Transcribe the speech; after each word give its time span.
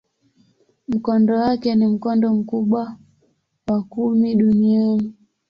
Mkondo 0.87 1.33
wake 1.35 1.75
ni 1.75 1.87
mkondo 1.87 2.33
mkubwa 2.33 2.97
wa 3.67 3.83
kumi 3.83 4.35
duniani. 4.35 5.13